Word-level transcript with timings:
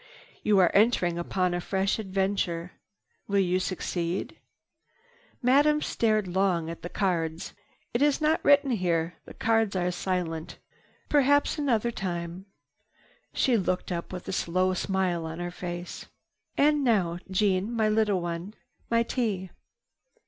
"You 0.41 0.57
are 0.57 0.71
entering 0.73 1.19
upon 1.19 1.53
a 1.53 1.61
fresh 1.61 1.99
adventure. 1.99 2.71
Will 3.27 3.37
you 3.37 3.59
succeed?" 3.59 4.39
Madame 5.43 5.79
stared 5.79 6.27
long 6.27 6.71
at 6.71 6.81
the 6.81 6.89
cards. 6.89 7.53
"It 7.93 8.01
is 8.01 8.19
not 8.19 8.43
written 8.43 8.71
here. 8.71 9.17
The 9.25 9.35
cards 9.35 9.75
are 9.75 9.91
silent. 9.91 10.57
Perhaps 11.07 11.59
another 11.59 11.91
time." 11.91 12.47
She 13.31 13.55
looked 13.55 13.91
up 13.91 14.11
with 14.11 14.27
a 14.27 14.31
slow 14.33 14.73
smile 14.73 15.23
on 15.27 15.37
her 15.37 15.51
face. 15.51 16.07
"And 16.57 16.83
now, 16.83 17.19
Jeannie, 17.29 17.67
my 17.69 17.87
little 17.87 18.21
one, 18.21 18.55
my 18.89 19.03
tea." 19.03 19.51